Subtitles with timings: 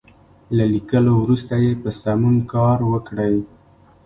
[0.55, 3.35] له ليکلو وروسته یې په سمون کار وکړئ.